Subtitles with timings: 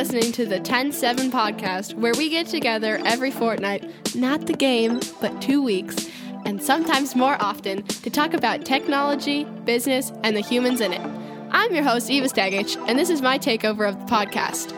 [0.00, 3.84] listening to the 10 7 podcast, where we get together every fortnight,
[4.16, 6.08] not the game, but two weeks,
[6.46, 11.02] and sometimes more often, to talk about technology, business, and the humans in it.
[11.50, 14.72] I'm your host, Eva Stegic, and this is my takeover of the podcast.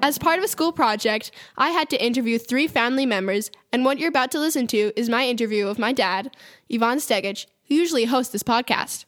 [0.00, 3.98] As part of a school project, I had to interview three family members, and what
[3.98, 6.34] you're about to listen to is my interview of my dad,
[6.72, 9.04] Ivan Stegic, who usually hosts this podcast.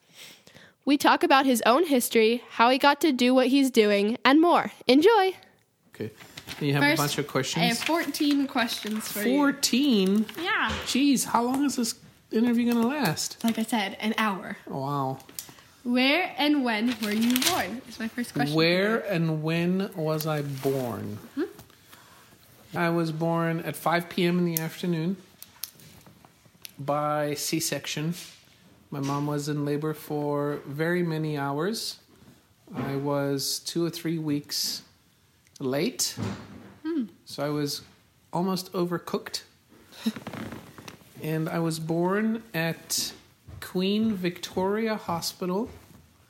[0.84, 4.42] We talk about his own history, how he got to do what he's doing, and
[4.42, 4.70] more.
[4.86, 5.36] Enjoy!
[5.94, 6.10] Okay.
[6.60, 7.62] You have First, a bunch of questions.
[7.62, 9.36] I have 14 questions for you.
[9.36, 10.26] 14?
[10.40, 10.72] Yeah.
[10.86, 11.94] Jeez, how long is this
[12.32, 13.42] interview going to last?
[13.44, 14.56] Like I said, an hour.
[14.70, 15.18] Oh, wow.
[15.84, 17.82] Where and when were you born?
[17.88, 18.56] Is my first question.
[18.56, 21.18] Where and when was I born?
[21.36, 22.78] Mm-hmm.
[22.78, 24.38] I was born at 5 p.m.
[24.38, 25.16] in the afternoon
[26.78, 28.14] by C section.
[28.90, 31.98] My mom was in labor for very many hours.
[32.74, 34.82] I was two or three weeks
[35.60, 36.16] late,
[37.24, 37.82] so I was
[38.32, 39.42] almost overcooked.
[41.22, 43.12] and I was born at
[43.60, 45.70] Queen Victoria Hospital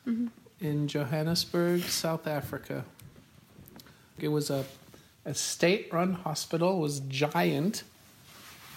[0.06, 0.28] mm-hmm.
[0.61, 2.84] in Johannesburg, South Africa.
[4.19, 4.64] It was a,
[5.25, 7.83] a state run hospital, it was giant.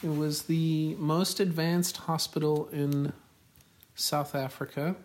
[0.03, 3.14] It was the most advanced hospital in
[3.95, 4.95] South Africa.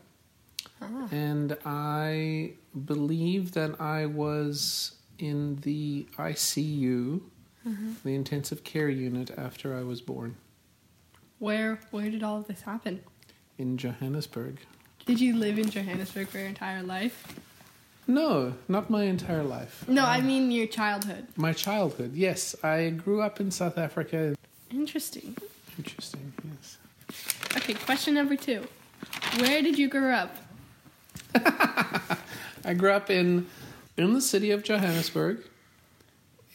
[0.82, 1.08] Ah.
[1.10, 2.52] And I
[2.84, 7.20] believe that I was in the ICU,
[7.66, 7.92] mm-hmm.
[8.04, 10.36] the intensive care unit, after I was born
[11.38, 13.00] Where where did all of this happen?
[13.58, 14.58] in Johannesburg.
[15.06, 17.26] Did you live in Johannesburg for your entire life?
[18.06, 19.84] No, not my entire life.
[19.88, 21.28] No, I um, mean your childhood.
[21.36, 22.56] My childhood, yes.
[22.64, 24.34] I grew up in South Africa.
[24.70, 25.36] Interesting.
[25.78, 26.78] Interesting, yes.
[27.56, 28.66] Okay, question number two.
[29.38, 30.36] Where did you grow up?
[32.64, 33.46] I grew up in
[33.96, 35.38] in the city of Johannesburg,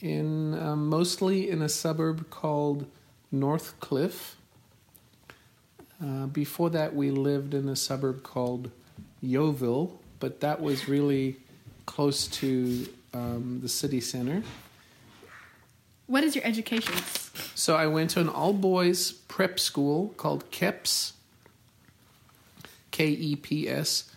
[0.02, 2.86] in um, mostly in a suburb called
[3.34, 4.34] Northcliff.
[6.02, 8.70] Uh, before that, we lived in a suburb called
[9.24, 11.38] Yeoville, but that was really
[11.86, 14.44] close to um, the city center.
[16.06, 16.94] What is your education?
[17.56, 21.14] So I went to an all boys prep school called KEPS,
[22.92, 24.10] K E P S,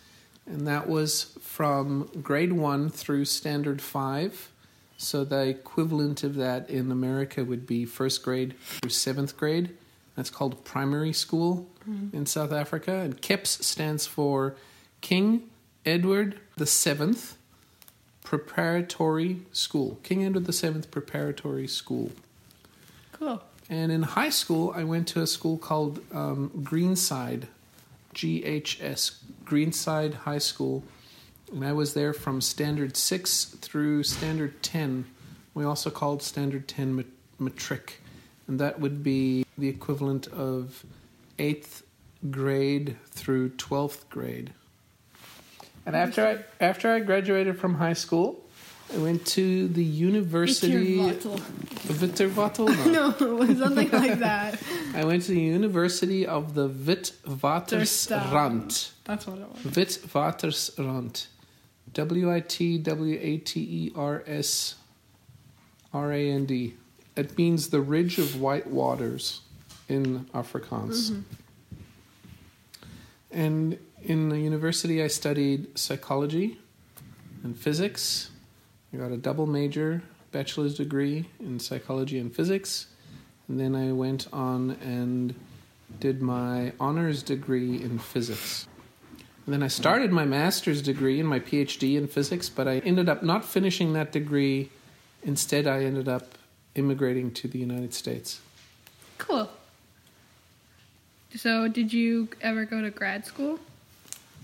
[0.45, 4.49] and that was from grade one through standard five.
[4.97, 9.75] So the equivalent of that in America would be first grade through seventh grade.
[10.15, 11.67] That's called primary school
[12.13, 12.93] in South Africa.
[12.97, 14.55] And KEPS stands for
[14.99, 15.49] King
[15.85, 17.37] Edward the Seventh
[18.23, 19.99] Preparatory School.
[20.03, 22.11] King Edward the Seventh Preparatory School.
[23.13, 23.41] Cool.
[23.69, 27.47] And in high school, I went to a school called um, Greenside,
[28.13, 30.83] GHS, Greenside High School.
[31.51, 35.05] And I was there from standard 6 through standard 10.
[35.53, 37.05] We also called standard 10 mat-
[37.39, 38.01] matric.
[38.47, 40.83] And that would be the equivalent of
[41.37, 41.83] 8th
[42.29, 44.53] grade through 12th grade.
[45.85, 48.43] And after I, after I graduated from high school,
[48.93, 50.97] I went to the University.
[50.97, 51.87] Witwatersrand.
[52.91, 53.11] No.
[53.55, 54.61] Something like that.
[54.93, 58.91] I went to the University of the Witwatersrand.
[59.05, 59.61] That's what it was.
[59.73, 61.27] Witwatersrand.
[61.93, 64.75] W I T W A T E R S
[65.93, 66.75] R A N D.
[67.15, 69.41] It means the ridge of white waters
[69.89, 71.11] in Afrikaans.
[71.11, 71.21] Mm-hmm.
[73.31, 76.59] And in the university, I studied psychology
[77.43, 78.29] and physics.
[78.93, 82.87] I got a double major bachelor's degree in psychology and physics.
[83.47, 85.35] And then I went on and
[85.99, 88.67] did my honors degree in physics.
[89.45, 93.09] And then I started my master's degree and my PhD in physics, but I ended
[93.09, 94.69] up not finishing that degree.
[95.23, 96.37] Instead, I ended up
[96.75, 98.39] immigrating to the United States.
[99.17, 99.49] Cool.
[101.35, 103.59] So, did you ever go to grad school?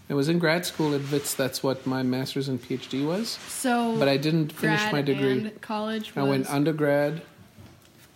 [0.10, 1.34] I was in grad school at Wits.
[1.34, 5.50] that's what my master's and PhD was, So, but I didn't finish my degree.
[5.62, 6.14] college.
[6.16, 7.22] I Was, went undergrad,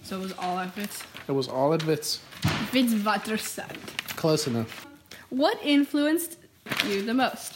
[0.04, 1.04] So it was all at Wits.
[1.28, 2.20] it was all at WITS.
[2.72, 3.78] Witwatersrand.
[4.16, 4.88] Close enough.
[5.30, 6.38] What influenced
[6.88, 7.54] you the most?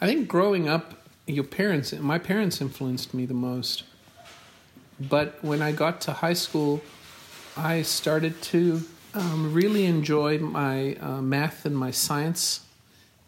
[0.00, 0.94] I think growing up,
[1.26, 3.84] your parents, my parents influenced me the most.
[4.98, 6.82] But when I got to high school,
[7.56, 8.82] I started to
[9.14, 12.60] um, really enjoy my uh, math and my science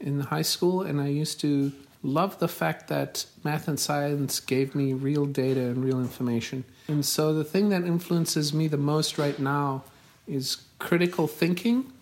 [0.01, 1.73] in high school, and I used to
[2.03, 6.65] love the fact that math and science gave me real data and real information.
[6.87, 9.85] And so the thing that influences me the most right now
[10.27, 11.93] is critical thinking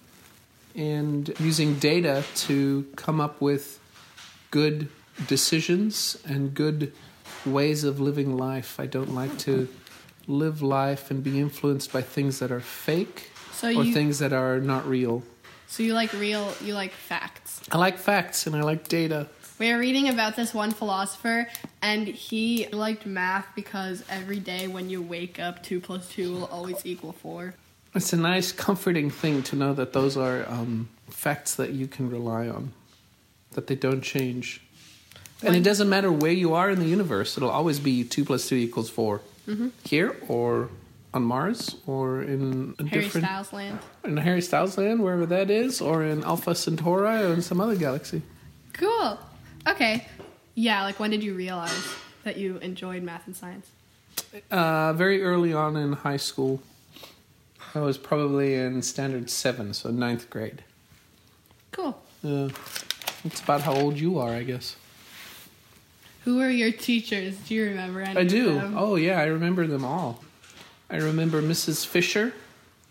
[0.74, 3.80] and using data to come up with
[4.50, 4.88] good
[5.26, 6.92] decisions and good
[7.46, 8.78] ways of living life.
[8.78, 9.68] I don't like to
[10.28, 14.32] live life and be influenced by things that are fake So or you things that
[14.32, 15.22] are not real.
[15.66, 17.60] So you like real you like facts.
[17.70, 19.28] I like facts and I like data.
[19.58, 21.48] We were reading about this one philosopher,
[21.80, 26.44] and he liked math because every day when you wake up, two plus two will
[26.46, 27.54] always equal four.
[27.94, 32.10] It's a nice, comforting thing to know that those are um, facts that you can
[32.10, 32.72] rely on,
[33.52, 34.60] that they don't change.
[35.40, 38.26] And When- it doesn't matter where you are in the universe, it'll always be 2
[38.26, 39.22] plus 2 equals 4.
[39.48, 39.68] Mm-hmm.
[39.84, 40.68] Here or
[41.16, 43.26] on Mars or in a Harry different.
[43.26, 43.78] Styles land.
[44.04, 47.74] In Harry Styles land, wherever that is, or in Alpha Centauri or in some other
[47.74, 48.20] galaxy.
[48.74, 49.18] Cool.
[49.66, 50.06] Okay.
[50.54, 53.70] Yeah, like when did you realize that you enjoyed math and science?
[54.50, 56.62] Uh, very early on in high school,
[57.74, 60.62] I was probably in standard 7, so ninth grade.
[61.72, 61.98] Cool.
[62.22, 62.48] Yeah.
[63.24, 64.76] It's about how old you are, I guess.
[66.24, 67.36] Who were your teachers?
[67.38, 68.54] Do you remember any I of do.
[68.54, 68.74] them?
[68.76, 70.22] Oh, yeah, I remember them all.
[70.88, 71.86] I remember Mrs.
[71.86, 72.32] Fisher.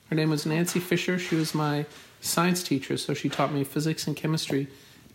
[0.10, 1.18] Her name was Nancy Fisher.
[1.18, 1.86] She was my
[2.22, 4.68] science teacher, so she taught me physics and chemistry.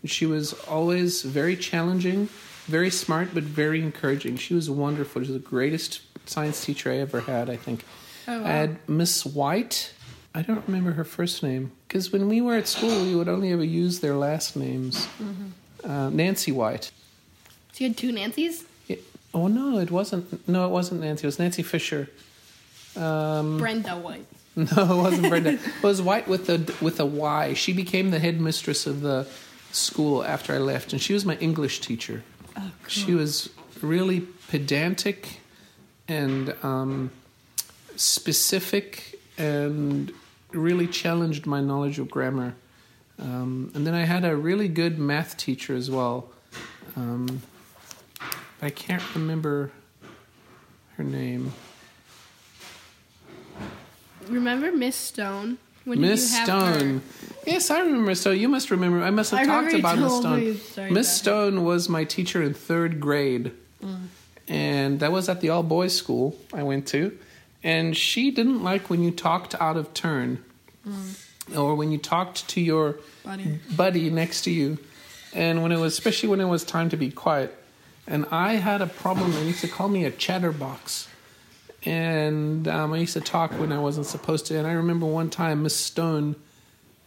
[0.02, 2.28] And she was always very challenging,
[2.66, 4.36] very smart, but very encouraging.
[4.36, 5.22] She was wonderful.
[5.22, 7.84] She was the greatest science teacher I ever had, I think.
[8.26, 8.46] Oh, wow.
[8.46, 9.92] I had Miss White.
[10.34, 13.52] I don't remember her first name because when we were at school, we would only
[13.52, 15.06] ever use their last names.
[15.20, 15.90] Mm-hmm.
[15.90, 16.92] Uh, Nancy White.
[17.72, 18.64] So you had two Nancy's?
[18.86, 18.96] Yeah.
[19.34, 20.48] Oh no, it wasn't.
[20.48, 21.24] No, it wasn't Nancy.
[21.24, 22.08] It was Nancy Fisher.
[22.96, 24.26] Um, Brenda White.
[24.56, 25.50] no, it wasn't Brenda.
[25.50, 27.54] it was White with a with a Y.
[27.54, 29.26] She became the headmistress of the
[29.72, 32.22] school after I left, and she was my English teacher.
[32.56, 32.88] Oh, cool.
[32.88, 33.50] She was
[33.80, 35.40] really pedantic
[36.08, 37.10] and um,
[37.96, 40.12] specific, and
[40.52, 42.54] really challenged my knowledge of grammar.
[43.20, 46.28] Um, and then I had a really good math teacher as well.
[46.96, 47.42] Um,
[48.62, 49.70] I can't remember
[50.96, 51.52] her name.
[54.30, 55.58] Remember Miss Stone?
[55.84, 57.02] When Miss Stone.
[57.46, 58.38] Yes, I remember Miss Stone.
[58.38, 59.02] You must remember.
[59.02, 60.40] I must have I talked about Miss Stone.
[60.40, 61.10] me a story Miss.
[61.16, 63.98] Stone was my teacher in third grade, Mm.
[64.46, 67.16] and that was at the all boys school I went to.
[67.62, 70.42] And she didn't like when you talked out of turn,
[71.56, 73.58] or when you talked to your Buddy.
[73.74, 74.78] buddy next to you,
[75.34, 77.56] and when it was especially when it was time to be quiet.
[78.06, 79.32] And I had a problem.
[79.32, 81.06] They used to call me a chatterbox
[81.84, 84.58] and um, I used to talk when I wasn't supposed to.
[84.58, 86.36] And I remember one time Miss Stone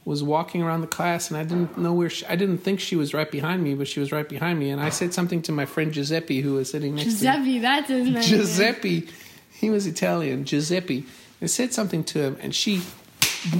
[0.05, 2.95] was walking around the class, and I didn't know where she, I didn't think she
[2.95, 4.69] was right behind me, but she was right behind me.
[4.69, 7.15] And I said something to my friend Giuseppe, who was sitting next to me.
[7.31, 8.21] Giuseppe, that's his name.
[8.23, 9.07] Giuseppe,
[9.53, 10.43] he was Italian.
[10.45, 11.05] Giuseppe.
[11.41, 12.81] I said something to him, and she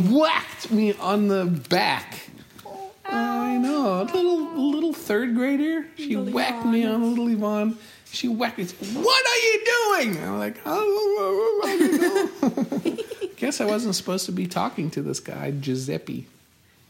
[0.10, 2.30] whacked me on the back.
[2.66, 5.86] Oh, I know, a little little third grader.
[5.98, 6.96] She Little whacked me Ivan.
[7.04, 7.78] on little Ivan.
[8.14, 8.66] She whacked me.
[8.66, 10.24] What are you doing?
[10.24, 13.04] I'm like, oh, I don't know.
[13.38, 16.28] Guess I wasn't supposed to be talking to this guy, Giuseppe.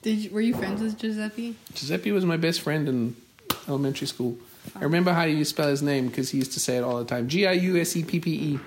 [0.01, 1.55] Did you, were you friends with Giuseppe?
[1.73, 3.15] Giuseppe was my best friend in
[3.69, 4.37] elementary school.
[4.75, 7.05] I remember how you spell his name because he used to say it all the
[7.05, 7.29] time.
[7.29, 8.59] G I U S E P P E.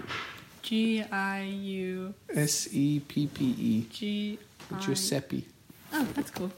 [0.63, 3.87] G I U S E P P E.
[3.91, 4.39] G.
[4.81, 5.45] Giuseppe.
[5.93, 6.51] Oh, that's cool.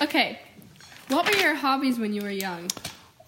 [0.00, 0.40] Okay,
[1.08, 2.70] what were your hobbies when you were young?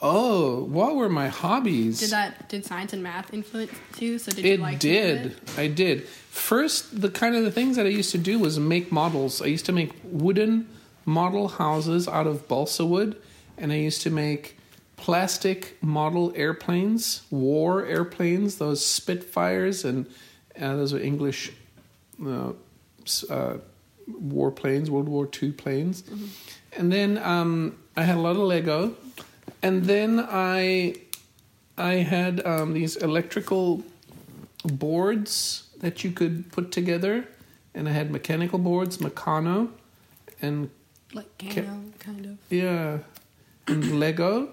[0.03, 2.01] Oh, what were my hobbies?
[2.01, 4.19] Did that did science and math influence you?
[4.19, 5.27] So did you it like to did.
[5.27, 5.59] it?
[5.59, 6.07] I did.
[6.07, 9.41] First, the kind of the things that I used to do was make models.
[9.41, 10.69] I used to make wooden
[11.07, 13.17] model houses out of balsa wood,
[13.57, 14.59] and I used to make
[14.97, 20.07] plastic model airplanes, war airplanes, those Spitfires, and
[20.61, 21.53] uh, those are English
[22.25, 22.53] uh,
[23.31, 23.55] uh,
[24.07, 26.05] war planes, World War II planes.
[26.77, 28.95] And then um, I had a lot of Lego,
[29.63, 30.97] and then I
[31.79, 33.83] I had um, these electrical
[34.65, 37.27] boards that you could put together,
[37.75, 39.71] and I had mechanical boards, Meccano,
[40.41, 40.71] and
[41.13, 42.39] Like Kano, kind of.
[42.51, 42.99] yeah,
[43.69, 44.51] and Lego.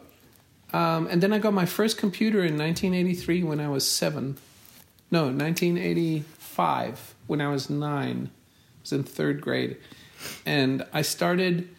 [0.74, 4.38] Um, and then I got my first computer in 1983 when I was seven.
[5.12, 8.30] No, 1985 when I was nine.
[8.32, 9.78] I was in third grade.
[10.46, 11.70] And I started,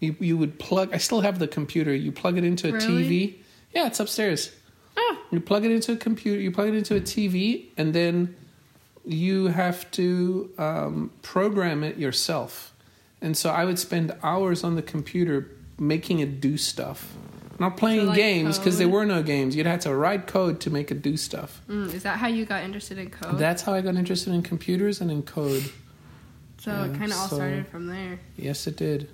[0.00, 1.94] you, you would plug, I still have the computer.
[1.94, 3.04] You plug it into a Really?
[3.04, 3.34] TV.
[3.74, 4.52] Yeah, it's upstairs.
[4.96, 8.34] Oh, You plug it into a computer, you plug it into a TV, and then
[9.04, 12.72] you have to um, program it yourself.
[13.20, 17.14] And so I would spend hours on the computer making it do stuff.
[17.58, 19.56] Not playing So, like, games because there were no games.
[19.56, 21.60] You'd have to write code to make it do stuff.
[21.68, 23.36] mm, is that how you got interested in code?
[23.38, 25.64] That's how I got interested in computers and in code.
[26.58, 28.20] so yeah, it kind of all so- started from there.
[28.36, 29.08] Yes, it did.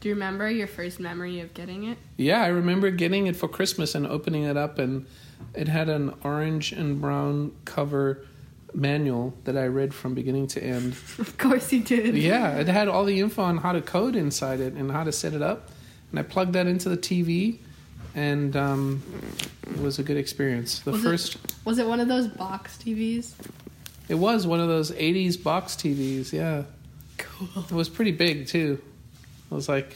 [0.00, 1.98] Do you remember your first memory of getting it?
[2.16, 5.06] Yeah, I remember getting it for Christmas and opening it up, and
[5.54, 8.24] it had an orange and brown cover
[8.74, 10.94] manual that I read from beginning to end.
[11.18, 12.16] Of course you did.
[12.16, 15.10] Yeah, it had all the info on how to code inside it and how to
[15.12, 15.70] set it up.
[16.10, 17.58] And I plugged that into the TV,
[18.14, 19.02] and um,
[19.68, 20.78] it was a good experience.
[20.80, 23.32] The Was it- first, Was it one of those box TVs?
[24.08, 26.62] it was one of those 80s box TVs, yeah.
[27.18, 27.64] Cool.
[27.64, 28.80] It was pretty big, too.
[29.50, 29.94] It was like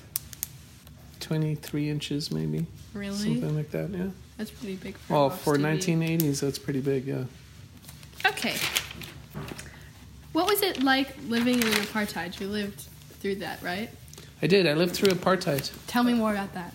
[1.20, 2.66] 23 inches, maybe.
[2.94, 3.16] Really?
[3.16, 4.08] Something like that, yeah.
[4.38, 5.96] That's pretty big for Well, for TV.
[6.18, 7.24] 1980s, that's pretty big, yeah.
[8.26, 8.56] Okay.
[10.32, 12.38] What was it like living in apartheid?
[12.40, 12.86] You lived
[13.20, 13.90] through that, right?
[14.40, 14.66] I did.
[14.66, 15.70] I lived through apartheid.
[15.86, 16.74] Tell me more about that.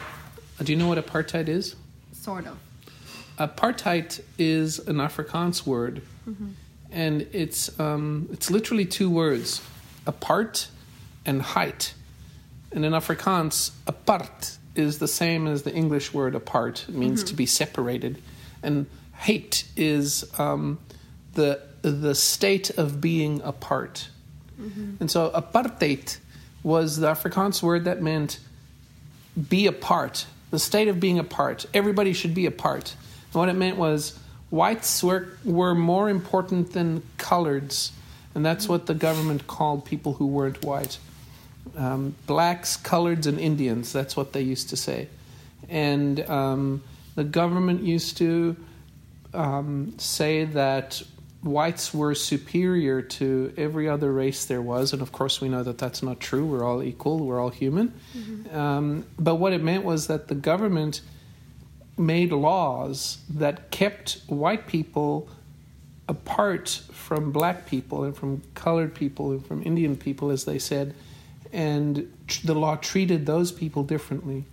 [0.00, 1.76] Uh, Do you know what apartheid is?
[2.12, 2.58] Sort of.
[3.38, 6.02] Apartheid is an Afrikaans word,
[6.90, 9.60] and it's um, it's literally two words,
[10.06, 10.68] apart
[11.24, 11.94] and height.
[12.72, 16.84] And in Afrikaans, apart is the same as the English word apart.
[16.88, 17.48] It means to be mm-hmm.
[17.48, 18.22] separated,
[18.62, 20.78] and hate is um,
[21.34, 24.08] the the state of being apart.
[24.60, 24.94] Mm-hmm.
[25.00, 26.18] And so apartheid
[26.62, 28.40] was the Afrikaans word that meant
[29.48, 31.66] be apart, the state of being apart.
[31.72, 32.94] Everybody should be apart.
[33.26, 34.18] And what it meant was
[34.50, 37.92] whites were, were more important than coloreds,
[38.34, 38.72] and that's mm-hmm.
[38.72, 40.98] what the government called people who weren't white.
[41.76, 45.08] Um, blacks, coloreds, and Indians, that's what they used to say.
[45.68, 46.82] And um,
[47.14, 48.56] the government used to
[49.34, 51.02] um, say that
[51.42, 55.78] whites were superior to every other race there was, and of course we know that
[55.78, 56.44] that's not true.
[56.44, 57.18] We're all equal.
[57.18, 57.94] We're all human.
[58.52, 61.00] Um, but what it meant was that the government
[61.96, 65.28] made laws that kept white people
[66.08, 70.94] apart from black people and from colored people and from Indian people, as they said,
[71.52, 74.44] and tr- the law treated those people differently.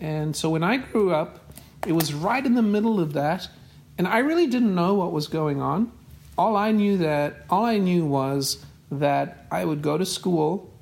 [0.00, 1.52] And so when I grew up,
[1.86, 3.48] it was right in the middle of that,
[3.96, 5.92] and I really didn't know what was going on.
[6.36, 10.72] All I knew that all I knew was that I would go to school.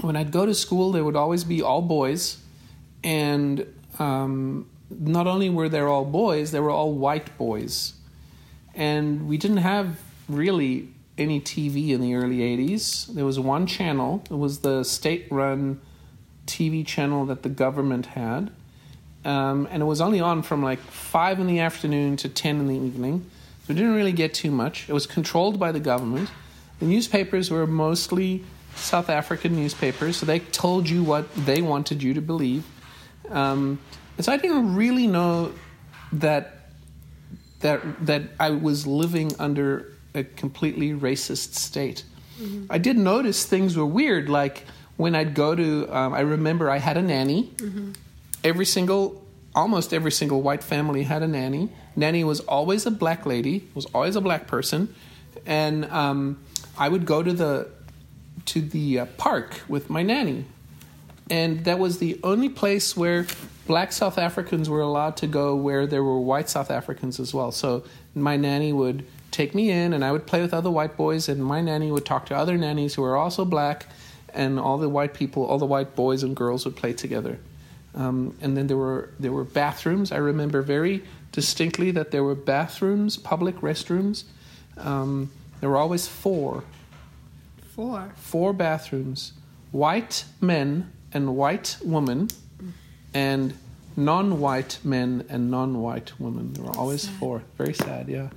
[0.00, 2.38] When I'd go to school, there would always be all boys,
[3.02, 3.66] and
[3.98, 7.94] um, not only were there all boys, they were all white boys,
[8.74, 10.88] and we didn't have really
[11.20, 13.06] any TV in the early '80s.
[13.14, 14.22] There was one channel.
[14.30, 15.80] It was the state-run
[16.46, 18.50] TV channel that the government had,
[19.24, 22.66] um, and it was only on from like five in the afternoon to ten in
[22.66, 23.30] the evening.
[23.62, 24.88] So we didn't really get too much.
[24.88, 26.30] It was controlled by the government.
[26.80, 28.42] The newspapers were mostly
[28.74, 32.64] South African newspapers, so they told you what they wanted you to believe.
[33.28, 33.78] Um,
[34.16, 35.52] and so I didn't really know
[36.12, 36.56] that
[37.60, 42.04] that that I was living under a completely racist state.
[42.70, 44.64] I did notice things were weird, like
[44.96, 45.86] when I'd go to.
[45.94, 47.52] Um, I remember I had a nanny.
[48.42, 49.22] Every single,
[49.54, 51.68] almost every single white family had a nanny.
[51.96, 53.68] Nanny was always a black lady.
[53.74, 54.94] Was always a black person,
[55.44, 56.38] and um,
[56.78, 57.68] I would go to the
[58.46, 60.46] to the uh, park with my nanny,
[61.28, 63.26] and that was the only place where
[63.66, 67.52] black South Africans were allowed to go where there were white South Africans as well.
[67.52, 71.28] So my nanny would take me in and I would play with other white boys
[71.28, 73.86] and my nanny would talk to other nannies who were also black
[74.34, 77.38] and all the white people, all the white boys and girls would play together.
[77.94, 80.12] Um, and then there were there were bathrooms.
[80.12, 84.24] I remember very distinctly that there were bathrooms, public restrooms.
[84.76, 86.62] Um, there were always four
[87.74, 88.12] Four.
[88.16, 89.32] four bathrooms
[89.72, 92.28] white men and white women
[93.14, 93.54] and
[93.96, 97.14] non-white men and non-white women there were always sad.
[97.14, 98.28] four very sad yeah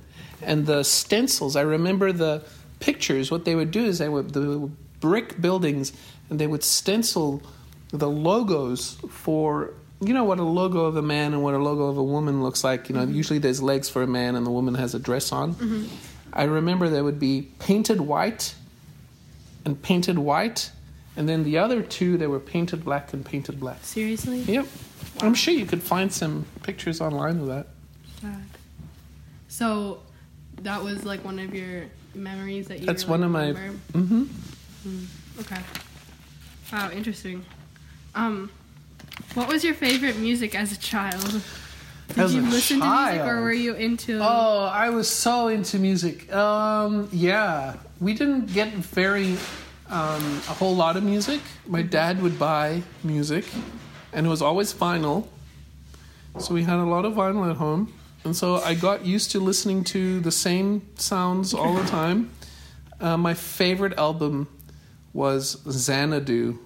[0.42, 2.42] and the stencils i remember the
[2.80, 5.92] pictures what they would do is they would the brick buildings
[6.30, 7.42] and they would stencil
[7.90, 11.84] the logos for you know what a logo of a man and what a logo
[11.84, 13.14] of a woman looks like you know mm-hmm.
[13.14, 15.86] usually there's legs for a man and the woman has a dress on mm-hmm.
[16.32, 18.54] i remember there would be painted white
[19.64, 20.70] and painted white,
[21.16, 23.78] and then the other two they were painted black and painted black.
[23.82, 24.40] Seriously?
[24.40, 24.66] Yep,
[25.20, 27.66] I'm sure you could find some pictures online of that.
[28.20, 28.44] Sad.
[29.48, 30.00] So
[30.62, 31.84] that was like one of your
[32.14, 33.78] memories that you That's really one of my- remember?
[33.92, 34.24] hmm
[34.86, 35.06] Mm,
[35.40, 35.60] Okay.
[36.72, 37.44] Wow, interesting.
[38.14, 38.50] Um,
[39.34, 41.40] what was your favorite music as a child?
[42.08, 45.78] Did As you listen to music or were you into Oh, I was so into
[45.78, 46.30] music.
[46.32, 49.38] Um, yeah, we didn't get very
[49.88, 51.40] um, a whole lot of music.
[51.66, 53.46] My dad would buy music,
[54.12, 55.26] and it was always vinyl.
[56.38, 57.92] So we had a lot of vinyl at home,
[58.24, 62.30] and so I got used to listening to the same sounds all the time.
[63.00, 64.48] Uh, my favorite album
[65.12, 66.58] was Xanadu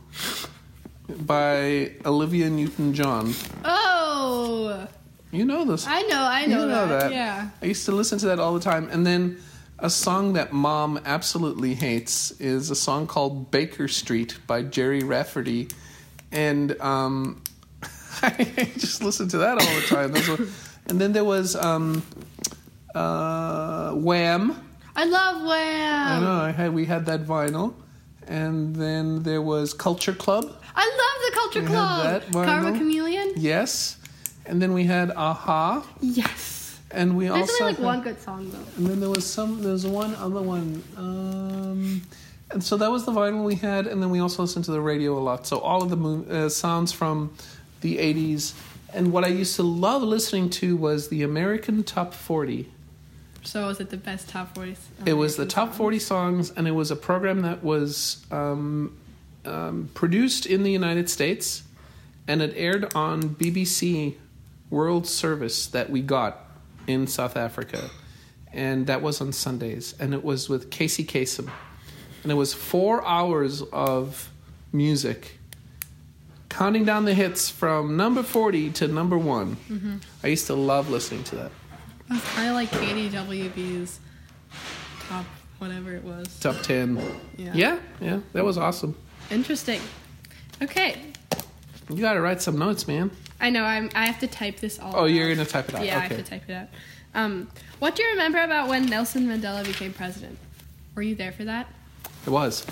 [1.09, 3.35] by Olivia Newton John.
[3.65, 4.87] Oh,
[5.31, 5.87] You know this.
[5.87, 7.01] I know, I know, you know that.
[7.01, 7.13] that.
[7.13, 7.51] Yeah.
[7.63, 8.89] I used to listen to that all the time.
[8.91, 9.39] And then
[9.79, 15.69] a song that mom absolutely hates is a song called Baker Street by Gerry Rafferty.
[16.31, 17.43] And um,
[18.23, 20.13] I just listened to that all the time.
[20.13, 20.47] Those were-
[20.89, 22.03] and then there was um,
[22.95, 24.55] uh, Wham.
[24.97, 26.13] I love Wham.
[26.13, 27.75] I know I had we had that vinyl.
[28.27, 30.45] And then there was Culture Club.
[30.77, 32.33] I love the Culture We had Club.
[32.33, 32.77] that Karma.
[32.79, 33.33] Chameleon.
[33.37, 33.97] Yes.
[34.45, 35.87] And then we had Aha.
[36.01, 36.79] Yes.
[36.91, 38.65] And we There's also only like had- one good song though.
[38.77, 39.63] And then there was some.
[39.63, 40.83] There's one other one.
[40.97, 42.03] Um,
[42.51, 43.87] and so that was the vinyl we had.
[43.87, 45.47] And then we also listened to the radio a lot.
[45.47, 47.33] So all of the mo- uh, sounds from
[47.81, 48.53] the '80s.
[48.93, 52.71] And what I used to love listening to was the American Top 40.
[53.45, 54.77] So was it the best top 40?
[55.07, 58.97] It was the top 40 songs, and it was a program that was um,
[59.45, 61.63] um, produced in the United States,
[62.27, 64.17] and it aired on BBC
[64.71, 66.45] World Service that we got
[66.87, 67.91] in South Africa,
[68.53, 71.51] and that was on Sundays, and it was with Casey Kasem,
[72.23, 74.31] and it was four hours of
[74.73, 75.38] music,
[76.49, 79.57] counting down the hits from number 40 to number one.
[80.23, 81.51] I used to love listening to that.
[82.09, 84.01] That's kind of like KDWB's
[85.01, 85.27] top
[85.59, 86.39] whatever it was.
[86.41, 86.97] Top 10.
[87.37, 87.53] Yeah.
[87.55, 88.97] Yeah, yeah, that was awesome.
[89.31, 89.81] Interesting.
[90.63, 90.97] Okay.
[91.91, 93.11] You got to write some notes, man.
[93.41, 93.63] I know.
[93.63, 93.91] I'm.
[93.95, 94.93] I have to type this all.
[94.95, 95.05] Oh, out.
[95.07, 95.85] you're gonna type it out.
[95.85, 96.69] Yeah, I have to type it out.
[97.15, 100.39] Um, what do you remember about when Nelson Mandela became president?
[100.95, 101.69] Were you there for that?
[102.27, 102.67] It was.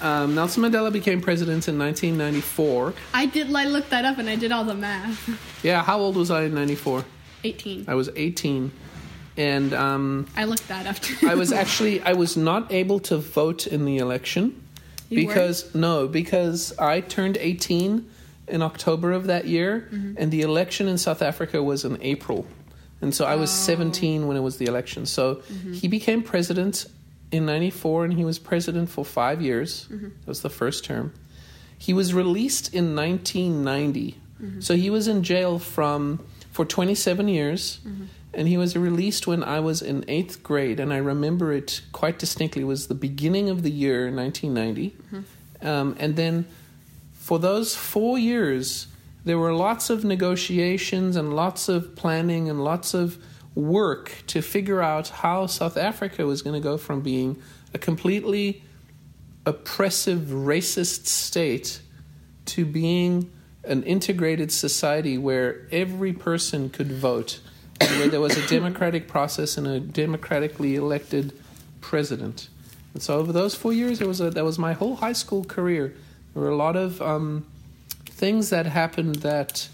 [0.00, 2.94] Um, Nelson Mandela became president in 1994.
[3.14, 3.54] I did.
[3.54, 5.28] I looked that up and I did all the math.
[5.64, 7.04] Yeah, how old was I in 94?
[7.42, 7.86] 18.
[7.88, 8.70] I was 18,
[9.36, 10.96] and um, I looked that up.
[11.00, 11.28] Too.
[11.28, 14.62] I was actually I was not able to vote in the election
[15.08, 18.08] You because no, because I turned 18
[18.48, 20.14] in October of that year, Mm-hmm.
[20.16, 22.46] and the election in South Africa was in April,
[23.00, 23.54] and so I was Oh.
[23.74, 25.06] 17 when it was the election.
[25.06, 25.72] So Mm-hmm.
[25.72, 26.86] he became president
[27.30, 29.86] in 94, and he was president for five years.
[29.90, 30.08] Mm-hmm.
[30.08, 31.12] That was the first term.
[31.76, 34.60] He was released in 1990, Mm-hmm.
[34.60, 36.20] so he was in jail from
[36.52, 37.80] for 27 years.
[37.84, 38.04] Mm-hmm.
[38.34, 42.20] And he was released when I was in eighth grade, and I remember it quite
[42.20, 42.62] distinctly.
[42.62, 44.94] It was the beginning of the year 1990,
[45.60, 46.44] um, and then
[47.14, 48.86] for those four years,
[49.24, 53.16] there were lots of negotiations and lots of planning and lots of
[53.58, 57.42] work to figure out how South Africa was going to go from being
[57.74, 58.62] a completely
[59.44, 61.82] oppressive, racist state
[62.44, 63.30] to being
[63.64, 67.40] an integrated society where every person could vote,
[67.80, 71.32] and where there was a democratic process and a democratically elected
[71.80, 72.48] president.
[72.94, 75.44] And so over those four years, it was a, that was my whole high school
[75.44, 75.94] career.
[76.32, 77.44] There were a lot of um,
[78.06, 79.68] things that happened that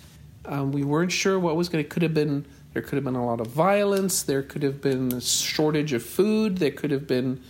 [0.46, 1.88] um, we weren't sure what was going to.
[1.88, 2.82] Could have been there.
[2.82, 4.22] Could have been a lot of violence.
[4.22, 6.58] There could have been a shortage of food.
[6.58, 7.42] There could have been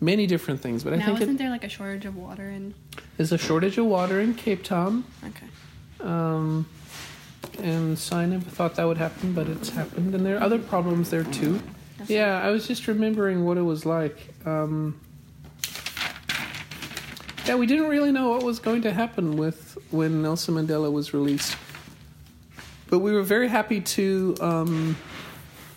[0.00, 0.84] many different things.
[0.84, 2.74] But I now, think isn't it, there like a shortage of water in?
[3.16, 5.04] there's a shortage of water in Cape Town.
[5.24, 5.46] Okay.
[6.00, 6.66] Um,
[7.62, 10.14] and so I never thought that would happen, but it's happened.
[10.14, 11.60] And there are other problems there too.
[11.98, 14.34] That's Yeah, I was just remembering what it was like.
[14.44, 15.00] Um,
[17.46, 21.12] yeah, we didn't really know what was going to happen with when Nelson Mandela was
[21.14, 21.56] released,
[22.88, 24.96] but we were very happy to um,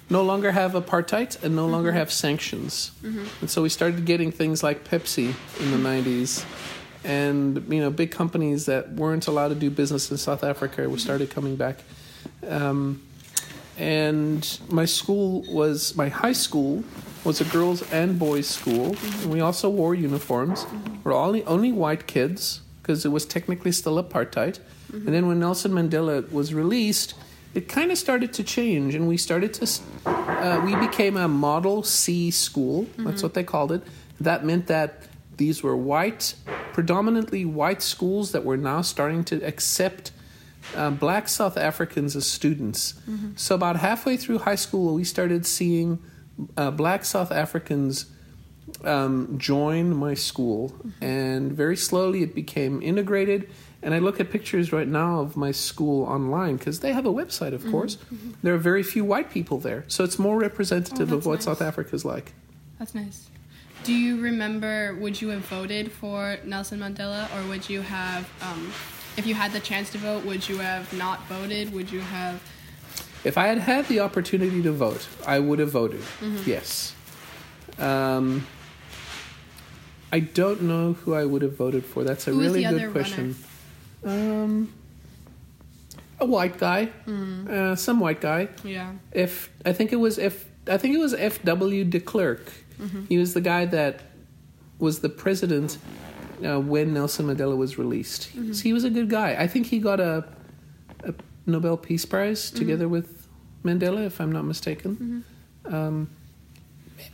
[0.10, 1.98] no longer have apartheid and no longer mm-hmm.
[2.00, 3.26] have sanctions, mm-hmm.
[3.42, 6.10] and so we started getting things like Pepsi in the mm-hmm.
[6.10, 6.46] '90s,
[7.04, 10.98] and you know big companies that weren't allowed to do business in South Africa were
[10.98, 11.80] started coming back.
[12.48, 13.02] Um,
[13.78, 16.84] and my school was my high school
[17.24, 18.96] was a girls and boys school.
[19.22, 20.66] And we also wore uniforms.
[21.04, 24.60] We're all the only white kids because it was technically still apartheid.
[24.94, 27.14] And then when nelson mandela was released
[27.54, 29.66] it kind of started to change and we started to
[30.06, 32.88] uh, we became a model c school.
[32.98, 33.82] That's what they called it.
[34.20, 35.04] That meant that
[35.38, 36.36] these were white
[36.74, 40.12] predominantly white schools that were now starting to accept
[40.76, 42.94] uh, black South Africans as students.
[43.36, 46.00] So about halfway through high school, we started seeing
[46.56, 48.06] uh, black South Africans
[48.84, 53.50] um, join my school, and very slowly it became integrated.
[53.82, 57.14] And I look at pictures right now of my school online because they have a
[57.14, 57.98] website, of course.
[58.42, 61.46] There are very few white people there, so it's more representative Oh, of what that's
[61.46, 61.68] South nice.
[61.68, 62.34] Africa's like.
[62.80, 63.30] That's nice.
[63.84, 64.96] Do you remember?
[65.00, 68.72] Would you have voted for Nelson Mandela, or would you have, um,
[69.16, 71.72] if you had the chance to vote, would you have not voted?
[71.72, 72.42] Would you have?
[73.24, 76.02] If I had had the opportunity to vote, I would have voted.
[76.46, 76.96] Yes.
[77.80, 78.46] Um,
[80.12, 82.04] I don't know who I would have voted for.
[82.04, 83.36] That's a Who really good question.
[84.04, 84.74] Um,
[86.20, 86.90] a white guy,
[87.50, 88.50] uh, some white guy.
[88.64, 88.94] Yeah.
[89.12, 91.42] If I think it was if I think it was F.
[91.44, 91.84] W.
[91.84, 92.52] de Klerk.
[93.10, 94.02] He was the guy that
[94.78, 95.80] was the president
[96.46, 98.30] uh, when Nelson Mandela was released.
[98.54, 99.36] So he was a good guy.
[99.38, 100.24] I think he got a,
[101.04, 101.14] a
[101.48, 103.28] Nobel Peace Prize together with
[103.64, 105.24] Mandela, if I'm not mistaken.
[105.66, 106.10] Um,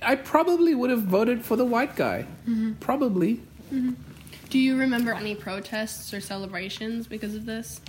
[0.02, 2.26] I probably would have voted for the white guy.
[2.80, 3.42] Probably.
[4.50, 7.82] Do you remember any protests or celebrations because of this?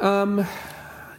[0.00, 0.44] Um,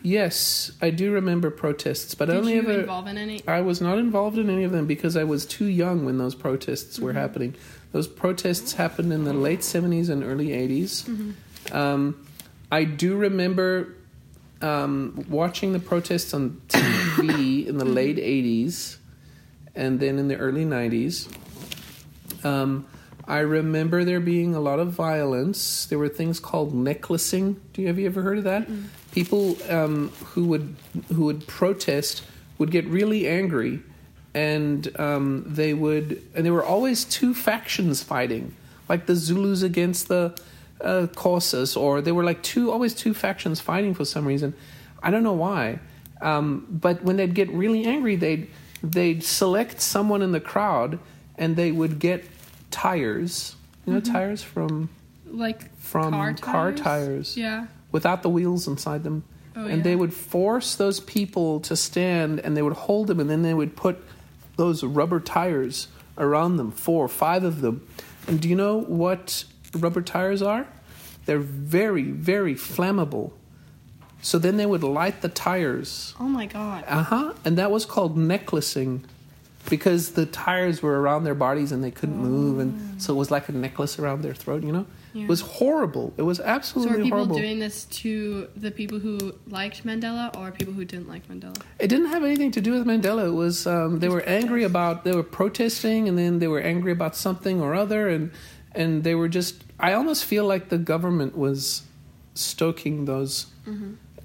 [0.03, 2.79] yes, I do remember protests, but I Did only you ever.
[2.81, 3.41] involve in any?
[3.47, 6.35] I was not involved in any of them because I was too young when those
[6.35, 7.55] protests were happening.
[7.91, 11.33] Those protests happened in the late 70s and early 80s.
[11.73, 12.27] Um,
[12.71, 13.95] I do remember
[14.61, 18.97] um, watching the protests on TV in the late 80s
[19.77, 21.29] and then in the early 90s.
[22.43, 22.87] Um,
[23.27, 25.85] I remember there being a lot of violence.
[25.85, 27.59] There were things called necklacing.
[27.73, 28.67] Do you have you ever heard of that?
[29.11, 30.75] People um, who would
[31.13, 32.23] who would protest
[32.57, 33.81] would get really angry,
[34.33, 38.55] and um, they would and there were always two factions fighting,
[38.87, 40.37] like the Zulus against the
[40.79, 44.53] uh, Xhosas, or there were like two always two factions fighting for some reason.
[45.03, 45.79] I don't know why,
[46.21, 48.47] um, but when they'd get really angry, they'd
[48.83, 50.99] they'd select someone in the crowd
[51.37, 52.25] and they would get
[52.71, 53.55] tires.
[53.85, 54.13] You know, mm-hmm.
[54.13, 54.89] tires from
[55.25, 56.81] Like from car car tires?
[56.81, 57.67] tires Yeah.
[57.91, 59.23] without the wheels inside them.
[59.55, 63.29] Oh, and they would force those people to stand and they would hold them and
[63.29, 64.03] then they would put
[64.55, 65.87] those rubber tires
[66.17, 67.87] around them, four or five of them.
[68.27, 70.67] And do you know what rubber tires are?
[71.25, 73.31] They're very, very flammable.
[74.27, 76.13] So then they would light the tires.
[76.19, 76.83] Oh my god.
[76.85, 77.33] Uh huh.
[77.45, 79.05] And that was called necklacing
[79.69, 82.59] because the tires were around their bodies and they couldn't move.
[82.59, 84.85] And so it was like a necklace around their throat, you know?
[85.13, 85.23] Yeah.
[85.23, 86.13] It was horrible.
[86.17, 86.99] It was absolutely horrible.
[86.99, 87.35] So are people horrible.
[87.37, 91.61] doing this to the people who liked Mandela or people who didn't like Mandela?
[91.79, 93.27] It didn't have anything to do with Mandela.
[93.27, 96.91] It was um, they were angry about they were protesting, and then they were angry
[96.91, 98.31] about something or other, and
[98.75, 99.63] and they were just.
[99.79, 101.83] I almost feel like the government was
[102.35, 103.71] stoking those uh,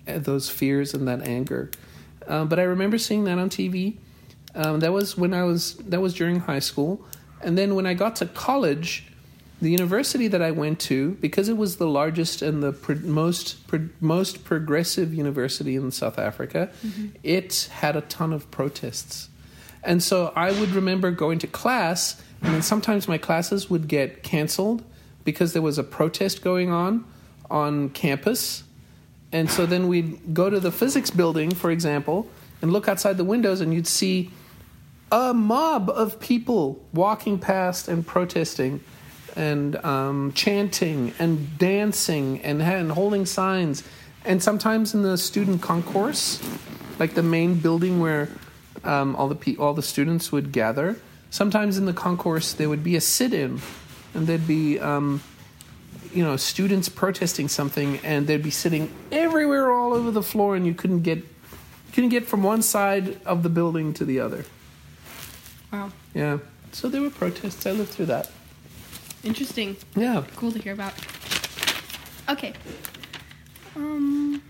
[0.07, 1.71] those fears and that anger.
[2.27, 3.97] Um, but I remember seeing that on TV.
[4.55, 7.05] Um, that was when I was that was during high school,
[7.41, 9.05] and then when I got to college,
[9.63, 13.67] the university that I went to, because it was the largest and the pro- most
[13.67, 16.69] pro- most progressive university in South Africa,
[17.23, 19.31] it had a ton of protests,
[19.83, 24.23] and so I would remember going to class, and then sometimes my classes would get
[24.23, 24.85] canceled
[25.25, 27.05] because there was a protest going on
[27.51, 28.65] on campus,
[29.33, 32.29] and so then we'd go to the physics building, for example,
[32.61, 34.31] and look outside the windows, and you'd see
[35.11, 38.81] a mob of people walking past and protesting
[39.37, 43.83] and um, chanting and dancing and, and holding signs.
[44.25, 46.41] And sometimes in the student concourse,
[46.99, 48.29] like the main building where
[48.85, 50.97] um, all the pe- all the students would gather,
[51.31, 53.61] sometimes in the concourse there would be a sit-in,
[54.15, 55.23] and there'd be um,
[56.15, 60.67] you know students protesting something, and they'd be sitting everywhere all over the floor, and
[60.67, 61.25] you couldn't get
[61.93, 64.45] couldn't get from one side of the building to the other.
[65.73, 65.91] Wow.
[66.15, 66.39] Yeah.
[66.73, 67.67] So there were protests.
[67.67, 68.31] I lived through that.
[69.23, 69.77] Interesting.
[69.95, 70.25] Yeah.
[70.37, 70.95] Cool to hear about.
[72.29, 72.55] Okay.
[73.77, 74.43] Um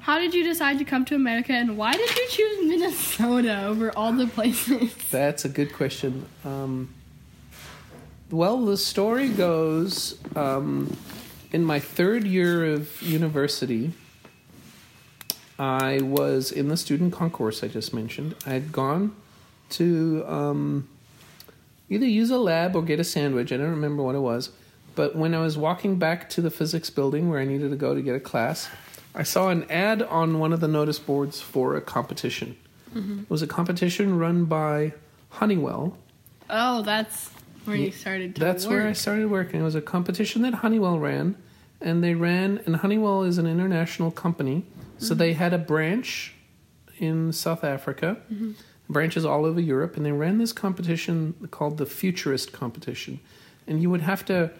[0.00, 3.96] how did you decide to come to America and why did you choose Minnesota over
[3.96, 4.94] all the places?
[5.10, 6.26] That's a good question.
[6.44, 6.92] Um,
[8.30, 10.96] well, the story goes um,
[11.52, 13.92] in my third year of university,
[15.58, 18.34] I was in the student concourse I just mentioned.
[18.46, 19.14] I had gone
[19.70, 20.88] to um,
[21.88, 23.52] either use a lab or get a sandwich.
[23.52, 24.50] I don't remember what it was.
[24.94, 27.94] But when I was walking back to the physics building where I needed to go
[27.94, 28.68] to get a class,
[29.14, 32.56] I saw an ad on one of the notice boards for a competition.
[33.22, 34.94] It was a competition run by
[35.30, 35.96] Honeywell.
[36.48, 37.30] Oh, that's
[37.70, 39.60] where you started to That's where I started working.
[39.60, 41.36] It was a competition that Honeywell ran,
[41.80, 42.60] and they ran.
[42.66, 44.64] And Honeywell is an international company,
[44.98, 45.18] so mm-hmm.
[45.18, 46.34] they had a branch
[46.98, 48.52] in South Africa, mm-hmm.
[48.88, 53.20] branches all over Europe, and they ran this competition called the Futurist Competition.
[53.66, 54.50] And you would have to.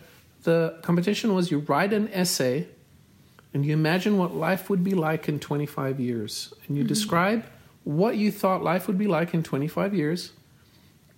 [0.43, 2.67] The competition was you write an essay,
[3.53, 6.89] and you imagine what life would be like in 25 years, and you mm-hmm.
[6.89, 7.45] describe
[7.85, 10.33] what you thought life would be like in 25 years,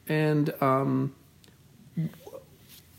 [0.08, 1.14] and um,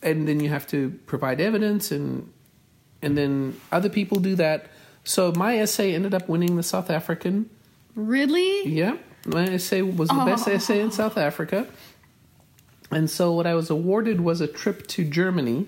[0.03, 2.31] and then you have to provide evidence and
[3.01, 4.67] and then other people do that
[5.03, 7.49] so my essay ended up winning the south african
[7.95, 8.67] Really?
[8.67, 11.67] yeah my essay was the best essay in south africa
[12.91, 15.67] and so what i was awarded was a trip to germany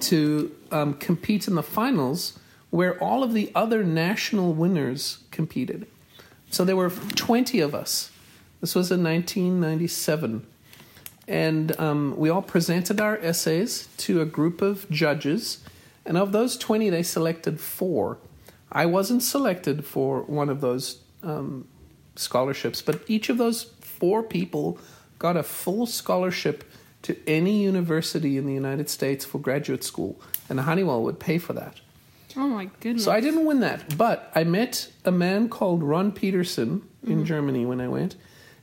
[0.00, 2.38] to um, compete in the finals
[2.70, 5.86] where all of the other national winners competed.
[6.50, 8.10] So there were 20 of us.
[8.60, 10.46] This was in 1997.
[11.28, 15.58] And um, we all presented our essays to a group of judges.
[16.06, 18.18] And of those 20, they selected four.
[18.72, 21.68] I wasn't selected for one of those um,
[22.16, 24.78] scholarships, but each of those four people
[25.18, 26.64] got a full scholarship
[27.02, 31.52] to any university in the United States for graduate school, and Honeywell would pay for
[31.52, 31.80] that.
[32.36, 33.04] Oh my goodness.
[33.04, 37.64] So I didn't win that, but I met a man called Ron Peterson in Germany
[37.64, 38.16] when I went,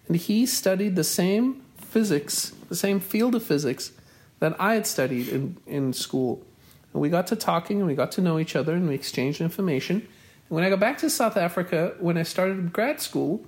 [0.08, 1.65] and he studied the same
[1.96, 3.94] physics, the same field of physics
[4.40, 6.46] that I had studied in, in school.
[6.92, 9.40] And we got to talking and we got to know each other and we exchanged
[9.40, 9.96] information.
[9.96, 13.46] And when I got back to South Africa, when I started grad school,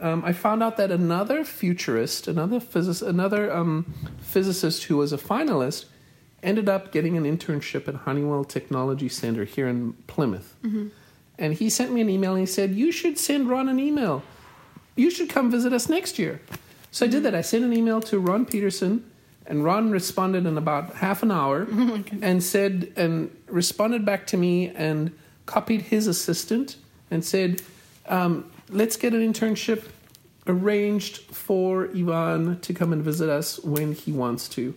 [0.00, 5.18] um, I found out that another futurist, another physicist, another um, physicist who was a
[5.18, 5.84] finalist,
[6.42, 10.56] ended up getting an internship at Honeywell Technology Center here in Plymouth.
[11.38, 14.24] And he sent me an email and he said, You should send Ron an email.
[14.96, 16.40] You should come visit us next year.
[16.96, 17.34] So I did that.
[17.34, 19.04] I sent an email to Ron Peterson,
[19.44, 21.68] and Ron responded in about half an hour
[22.22, 25.12] and said, and responded back to me and
[25.44, 26.76] copied his assistant
[27.10, 27.60] and said,
[28.06, 29.84] um, Let's get an internship
[30.46, 34.74] arranged for Ivan to come and visit us when he wants to.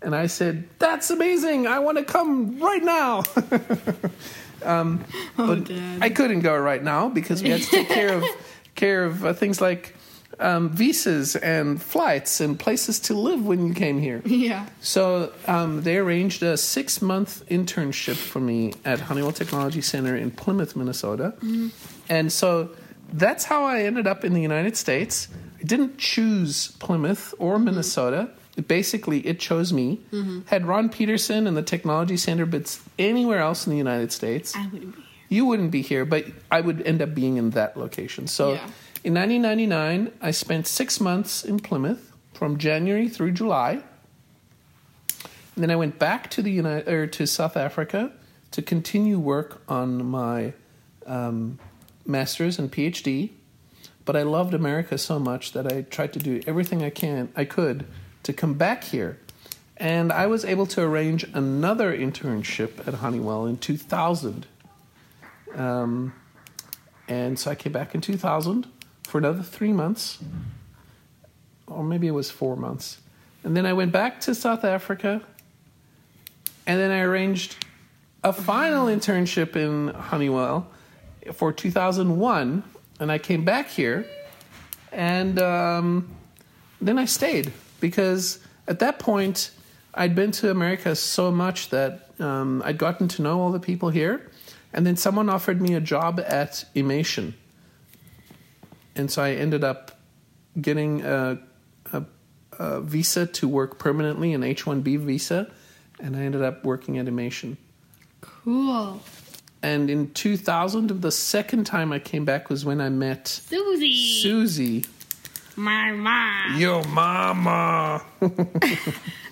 [0.00, 1.66] And I said, That's amazing.
[1.66, 3.24] I want to come right now.
[4.64, 5.04] um,
[5.36, 5.98] but Dad.
[6.00, 8.24] I couldn't go right now because we had to take care of
[8.74, 9.94] care of uh, things like
[10.42, 14.20] um, visas and flights and places to live when you came here.
[14.26, 14.66] Yeah.
[14.80, 20.30] So um, they arranged a six month internship for me at Honeywell Technology Center in
[20.30, 21.34] Plymouth, Minnesota.
[22.08, 22.70] And so
[23.12, 25.28] that's how I ended up in the United States.
[25.60, 28.30] I didn't choose Plymouth or Minnesota.
[28.56, 30.00] It basically, it chose me.
[30.46, 32.64] Had Ron Peterson and the Technology Center been
[32.98, 35.04] anywhere else in the United States, I wouldn't be here.
[35.28, 38.26] you wouldn't be here, but I would end up being in that location.
[38.26, 38.68] So Yeah.
[39.04, 43.82] In 1999, I spent six months in Plymouth from January through July.
[45.54, 48.12] And then I went back to the United or to South Africa
[48.52, 50.52] to continue work on my
[51.04, 51.58] um,
[52.06, 53.30] master's and PhD.
[54.04, 57.44] But I loved America so much that I tried to do everything I can I
[57.44, 57.86] could
[58.22, 59.18] to come back here.
[59.76, 64.46] And I was able to arrange another internship at Honeywell in 2000.
[65.56, 66.12] Um,
[67.08, 68.68] and so I came back in 2000
[69.12, 70.20] for another three months,
[71.66, 73.02] or maybe it was four months.
[73.44, 75.20] And then I went back to South Africa,
[76.66, 77.62] and then I arranged
[78.24, 80.66] a final internship in Honeywell
[81.34, 82.62] for 2001.
[83.00, 84.06] And I came back here,
[84.90, 86.08] and um,
[86.80, 89.50] then I stayed because at that point
[89.92, 93.90] I'd been to America so much that um, I'd gotten to know all the people
[93.90, 94.30] here,
[94.72, 97.34] and then someone offered me a job at Imation,
[98.96, 99.92] and so I ended up
[100.60, 101.38] getting a,
[101.92, 102.04] a,
[102.58, 105.50] a visa to work permanently, an H one B visa,
[106.00, 107.56] and I ended up working animation.
[108.20, 109.02] Cool.
[109.62, 114.20] And in 2000, the second time I came back was when I met Susie.
[114.20, 114.84] Susie.
[115.54, 116.58] My mom.
[116.58, 118.02] Yo, mama.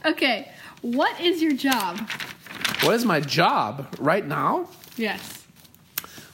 [0.06, 0.50] Okay.
[0.80, 2.00] What is your job?
[2.82, 4.68] What is my job right now?
[4.96, 5.44] Yes.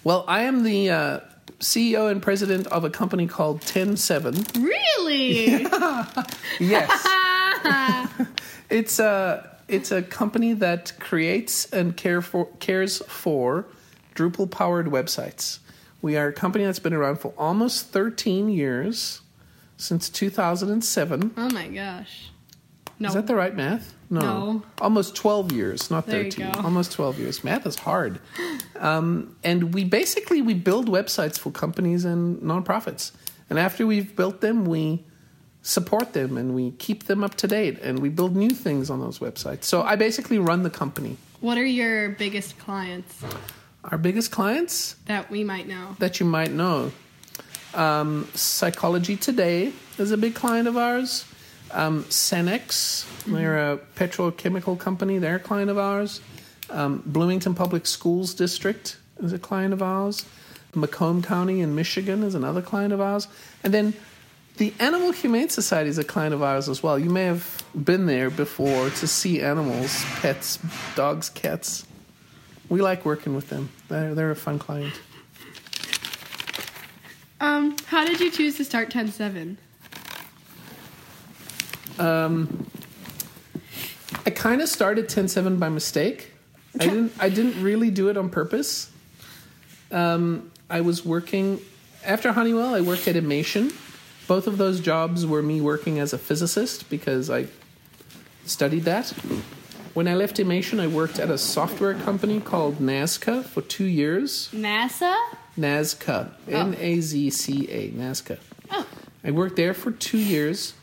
[0.05, 1.21] Well, I am the uh,
[1.61, 4.35] CEO and president of a company called Ten Seven.
[4.59, 5.67] Really?
[6.59, 7.07] Yes,
[8.71, 13.67] it's a it's a company that creates and care for cares for
[14.15, 15.59] Drupal powered websites.
[16.01, 19.21] We are a company that's been around for almost 13 years,
[19.77, 21.33] since 2007.
[21.37, 22.31] oh my gosh.
[22.99, 23.09] No.
[23.09, 23.93] Is that the right math?
[24.11, 24.21] No.
[24.21, 24.63] No.
[24.81, 26.47] Almost 12 years, not There 13.
[26.65, 27.43] Almost 12 years.
[27.45, 28.21] Math is hard.
[28.79, 33.13] Um, and we basically we build websites for companies and nonprofits.
[33.51, 35.05] And after we've built them, we
[35.63, 39.01] support them and we keep them up to date and we build new things on
[39.01, 39.65] those websites.
[39.65, 41.17] So I basically run the company.
[41.41, 43.25] what are your biggest clients
[43.85, 45.97] Our biggest clients that we might know?
[45.99, 46.93] that you might know.
[47.75, 51.25] Um, Psychology Today is a big client of ours.
[51.71, 52.05] Um,
[53.27, 56.21] they're a petrochemical company, they're a client of ours.
[56.71, 60.25] Um, Bloomington Public Schools District is a client of ours.
[60.75, 63.29] Macomb County in Michigan is another client of ours.
[63.65, 63.95] And then
[64.59, 66.99] the Animal Humane Society is a client of ours as well.
[66.99, 70.59] You may have been there before to see animals, pets,
[70.95, 71.87] dogs, cats.
[72.69, 73.71] We like working with them.
[73.89, 74.95] They're, they're a fun client.
[77.41, 79.57] Um, how did you choose to start 10-7?
[81.99, 82.47] I
[84.31, 86.33] kind of started 10-7 by mistake.
[86.79, 87.13] I didn't.
[87.19, 88.91] I didn't really do it on purpose.
[89.91, 91.61] Um, I was working
[92.05, 92.75] after Honeywell.
[92.75, 93.75] I worked at Imation.
[94.27, 97.47] Both of those jobs were me working as a physicist because I
[98.45, 99.09] studied that.
[99.95, 104.51] When I left Imation, I worked at a software company called Nazca for two years.
[104.53, 105.17] NASA?
[105.59, 108.39] Nazca, N A Z C A, Nazca.
[108.71, 108.87] Oh.
[109.25, 110.75] I worked there for two years,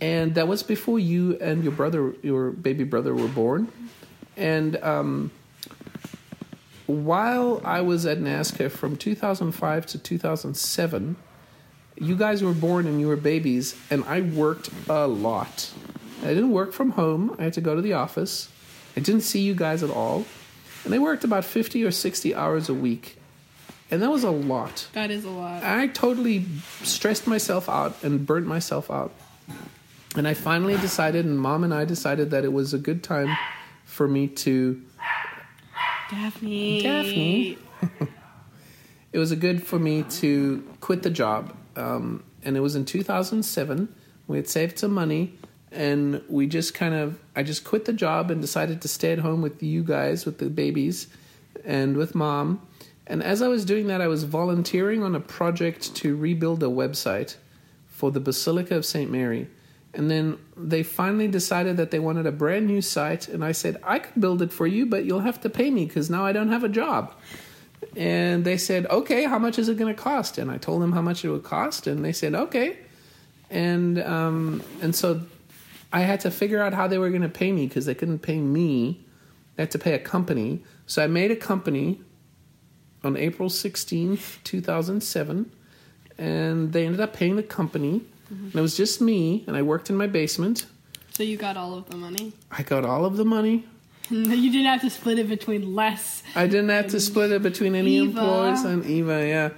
[0.00, 3.70] and that was before you and your brother, your baby brother, were born.
[4.36, 5.30] And um,
[6.86, 11.16] while I was at NASCA from 2005 to 2007,
[11.96, 15.72] you guys were born and you were babies, and I worked a lot.
[16.22, 18.48] I didn't work from home, I had to go to the office.
[18.96, 20.24] I didn't see you guys at all.
[20.84, 23.18] And I worked about 50 or 60 hours a week.
[23.90, 24.88] And that was a lot.
[24.92, 25.62] That is a lot.
[25.62, 26.44] I totally
[26.82, 29.12] stressed myself out and burnt myself out.
[30.16, 33.36] And I finally decided, and mom and I decided that it was a good time
[33.84, 34.82] for me to.
[36.10, 36.82] Daphne.
[36.82, 37.58] Daphne.
[39.12, 41.56] It was a good for me to quit the job.
[41.76, 43.88] Um, and it was in 2007.
[44.26, 45.38] We had saved some money,
[45.72, 47.18] and we just kind of.
[47.34, 50.38] I just quit the job and decided to stay at home with you guys, with
[50.38, 51.08] the babies,
[51.64, 52.60] and with mom.
[53.06, 56.66] And as I was doing that, I was volunteering on a project to rebuild a
[56.66, 57.36] website
[57.86, 59.10] for the Basilica of St.
[59.10, 59.48] Mary.
[59.98, 63.26] And then they finally decided that they wanted a brand new site.
[63.26, 65.86] And I said, I could build it for you, but you'll have to pay me
[65.86, 67.12] because now I don't have a job.
[67.96, 70.38] And they said, okay, how much is it going to cost?
[70.38, 71.88] And I told them how much it would cost.
[71.88, 72.78] And they said, okay.
[73.50, 75.22] And, um, and so
[75.92, 78.20] I had to figure out how they were going to pay me because they couldn't
[78.20, 79.04] pay me.
[79.56, 80.62] They had to pay a company.
[80.86, 82.00] So I made a company
[83.02, 85.50] on April 16th, 2007.
[86.18, 88.02] And they ended up paying the company.
[88.30, 90.66] And it was just me, and I worked in my basement.
[91.10, 92.32] So you got all of the money.
[92.50, 93.64] I got all of the money.
[94.10, 96.22] You didn't have to split it between less.
[96.34, 98.20] I didn't have to split it between any Eva.
[98.20, 99.50] employees and Eva, yeah.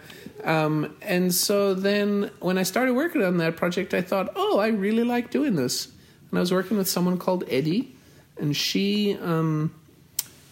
[0.43, 4.69] Um, and so then when I started working on that project, I thought, oh, I
[4.69, 5.87] really like doing this.
[6.31, 7.95] And I was working with someone called Eddie,
[8.39, 9.75] and she um,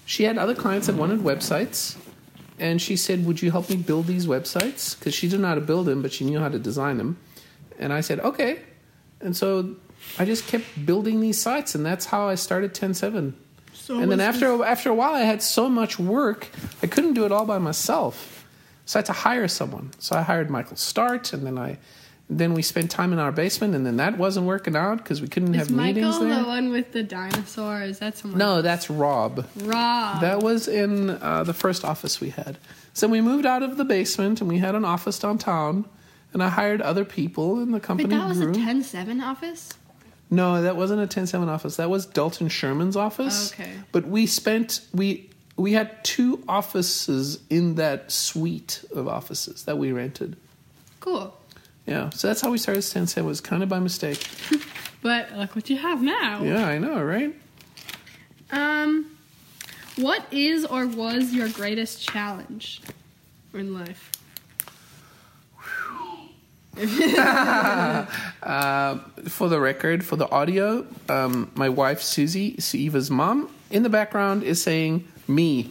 [0.05, 1.97] she had other clients that wanted websites.
[2.61, 4.99] And she said, Would you help me build these websites?
[4.99, 7.17] Because she didn't know how to build them, but she knew how to design them.
[7.79, 8.61] And I said, Okay.
[9.21, 9.75] And so
[10.19, 13.33] I just kept building these sites, and that's how I started TEN7
[13.73, 16.49] So and then after after a while, I had so much work,
[16.83, 18.47] I couldn't do it all by myself.
[18.85, 19.91] So I had to hire someone.
[19.99, 21.79] So I hired Michael Start, and then I
[22.31, 25.29] then we spent time in our basement, and then that wasn't working out because we
[25.29, 26.43] couldn't Is have meetings Michael there.
[26.43, 27.83] the one with the dinosaur?
[27.83, 28.39] Is that someone?
[28.39, 29.47] No, that's Rob.
[29.63, 30.21] Rob.
[30.21, 32.59] That was in uh, the first office we had.
[32.93, 35.87] So we moved out of the basement, and we had an office downtown.
[36.33, 38.51] And I hired other people, and the company that was grew.
[38.51, 39.71] a TEN7 office?
[40.31, 41.77] No, that wasn't a TEN7 office.
[41.77, 43.53] That was Dalton Sherman's office.
[43.53, 43.73] Okay.
[43.93, 49.91] But we spent we we had two offices in that suite of offices that we
[49.93, 50.37] rented.
[51.01, 51.35] Cool.
[51.87, 52.11] Yeah.
[52.11, 54.27] So that's how we started TEN7 was kind of by mistake.
[55.01, 56.43] But look what you have now.
[56.43, 57.35] Yeah, I know, right?
[58.51, 59.17] Um,
[59.97, 62.81] what is or was your greatest challenge
[63.55, 64.11] in life?
[68.43, 73.89] Uh, for the record, for the audio, um, my wife Susie, Eva's mom, in the
[73.91, 75.71] background is saying me.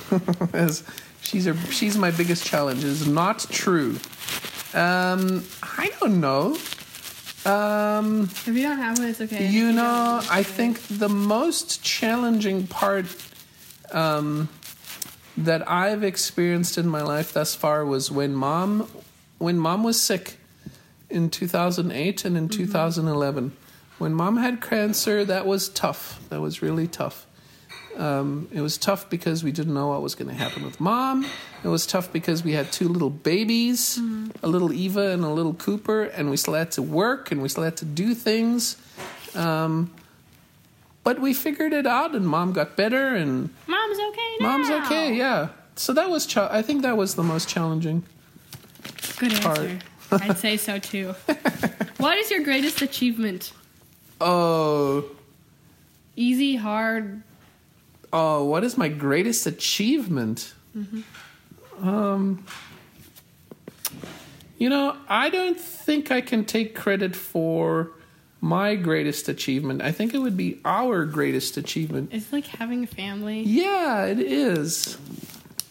[0.52, 0.82] As
[1.20, 2.84] she's her, she's my biggest challenge.
[2.84, 3.98] Is not true.
[4.72, 6.56] Um, I don't know.
[7.44, 9.48] Um, If you don't have one, it's okay.
[9.48, 13.06] you know, I think the most challenging part
[13.92, 14.48] um,
[15.36, 18.88] that I've experienced in my life thus far was when mom,
[19.38, 20.38] when mom was sick
[21.10, 23.52] in 2008 and in 2011.
[23.98, 26.20] When mom had cancer, that was tough.
[26.28, 27.26] That was really tough.
[27.96, 31.24] Um, it was tough because we didn't know what was going to happen with mom.
[31.64, 33.98] It was tough because we had two little babies,
[34.42, 37.48] a little Eva and a little Cooper, and we still had to work and we
[37.48, 38.76] still had to do things.
[39.34, 39.90] Um,
[41.04, 44.48] but we figured it out, and mom got better, and Mom's okay now.
[44.58, 45.14] mom's okay.
[45.14, 45.48] Yeah.
[45.76, 46.26] So that was.
[46.26, 48.02] Ch- I think that was the most challenging.
[49.18, 49.78] Good answer.
[50.12, 51.14] I'd say so too.
[51.98, 53.52] what is your greatest achievement?
[54.20, 55.04] Oh,
[56.18, 57.22] Easy, hard.
[58.12, 60.54] oh, what is my greatest achievement?
[61.82, 62.44] Um,
[64.58, 67.90] you know, I don't think I can take credit for
[68.40, 69.82] my greatest achievement.
[69.82, 72.10] I think it would be our greatest achievement.
[72.12, 73.42] It's like having a family.
[73.42, 74.96] Yeah, it is.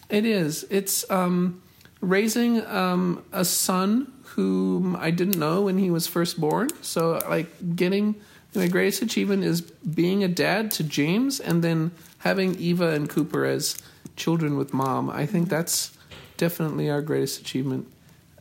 [0.09, 0.65] It is.
[0.69, 1.61] It's um,
[2.01, 6.69] raising um, a son whom I didn't know when he was first born.
[6.81, 8.15] So, like, getting
[8.55, 13.43] My greatest achievement is being a dad to James and then having Eva and Cooper
[13.43, 13.77] as
[14.15, 15.09] children with mom.
[15.09, 15.91] I think that's
[16.37, 17.91] definitely our greatest achievement.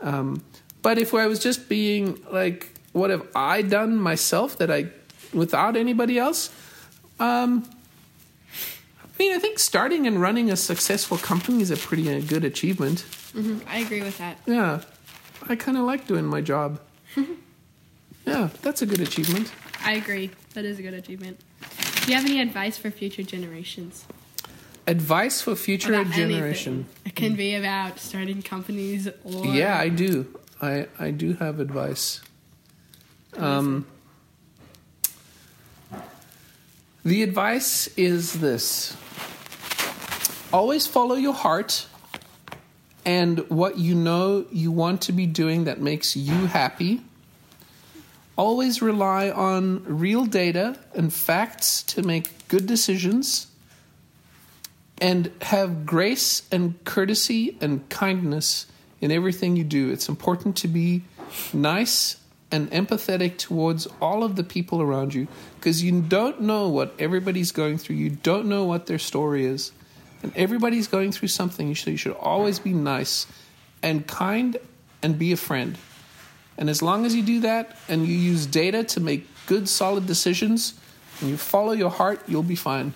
[0.00, 0.44] Um,
[0.82, 4.86] but if I was just being like, what have I done myself that I,
[5.32, 6.50] without anybody else?
[7.18, 7.68] Um,
[9.14, 12.44] I mean, I think starting and running a successful company is a pretty uh, good
[12.44, 13.00] achievement.
[13.32, 14.38] hmm I agree with that.
[14.46, 14.80] Yeah,
[15.48, 16.80] I kind of like doing my job.
[18.26, 19.52] yeah, that's a good achievement.
[19.84, 20.30] I agree.
[20.54, 21.38] That is a good achievement.
[22.04, 24.04] Do you have any advice for future generations?
[24.86, 26.72] Advice for future About generation.
[26.72, 26.86] anything.
[27.06, 30.26] It can be about starting companies or Yeah, I do.
[30.60, 32.20] I I do have advice.
[33.36, 33.86] Um,
[37.04, 38.96] the advice is this:
[40.54, 41.84] always follow your heart
[43.04, 47.00] and what you know you want to be doing that makes you happy.
[48.36, 53.48] Always rely on real data and facts to make good decisions.
[54.98, 58.66] And have grace and courtesy and kindness
[59.00, 59.90] in everything you do.
[59.90, 61.02] It's important to be
[61.52, 62.16] nice
[62.52, 65.26] and empathetic towards all of the people around you
[65.56, 67.96] because you don't know what everybody's going through.
[67.96, 69.72] You don't know what their story is.
[70.24, 71.74] And everybody's going through something.
[71.74, 73.26] So you should always be nice
[73.82, 74.56] and kind
[75.02, 75.76] and be a friend.
[76.56, 80.06] And as long as you do that and you use data to make good, solid
[80.06, 80.80] decisions
[81.20, 82.94] and you follow your heart, you'll be fine.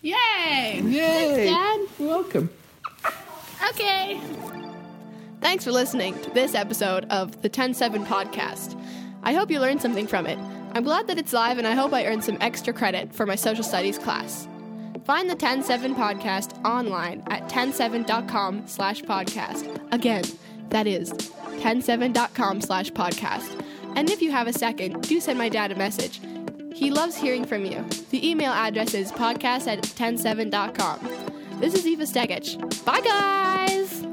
[0.00, 0.80] Yay!
[0.82, 1.44] Yay!
[1.44, 1.80] Dad.
[1.98, 2.48] You're welcome.
[3.68, 4.18] Okay.
[5.42, 8.82] Thanks for listening to this episode of the TEN7 podcast.
[9.22, 10.38] I hope you learned something from it.
[10.72, 13.34] I'm glad that it's live and I hope I earned some extra credit for my
[13.34, 14.48] social studies class.
[15.08, 19.80] Find the TEN7 podcast online at TEN7.com slash podcast.
[19.90, 20.22] Again,
[20.68, 23.64] that is TEN7.com slash podcast.
[23.96, 26.20] And if you have a second, do send my dad a message.
[26.74, 27.86] He loves hearing from you.
[28.10, 31.58] The email address is podcast at TEN7.com.
[31.58, 32.84] This is Eva Stegic.
[32.84, 34.07] Bye, guys!